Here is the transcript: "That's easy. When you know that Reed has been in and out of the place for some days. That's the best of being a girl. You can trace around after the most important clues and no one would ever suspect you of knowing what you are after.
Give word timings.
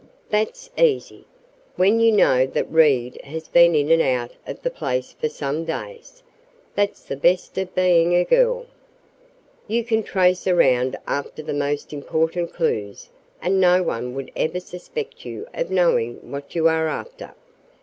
"That's 0.31 0.71
easy. 0.79 1.25
When 1.75 1.99
you 1.99 2.11
know 2.11 2.47
that 2.47 2.71
Reed 2.71 3.21
has 3.23 3.47
been 3.47 3.75
in 3.75 3.91
and 3.91 4.01
out 4.01 4.31
of 4.47 4.59
the 4.63 4.71
place 4.71 5.11
for 5.13 5.29
some 5.29 5.63
days. 5.63 6.23
That's 6.73 7.03
the 7.03 7.15
best 7.15 7.55
of 7.59 7.75
being 7.75 8.15
a 8.15 8.23
girl. 8.23 8.65
You 9.67 9.83
can 9.83 10.01
trace 10.01 10.47
around 10.47 10.97
after 11.05 11.43
the 11.43 11.53
most 11.53 11.93
important 11.93 12.51
clues 12.51 13.09
and 13.43 13.61
no 13.61 13.83
one 13.83 14.15
would 14.15 14.31
ever 14.35 14.59
suspect 14.59 15.23
you 15.23 15.45
of 15.53 15.69
knowing 15.69 16.15
what 16.31 16.55
you 16.55 16.67
are 16.67 16.87
after. 16.87 17.35